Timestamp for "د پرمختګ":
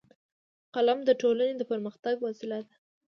1.57-2.15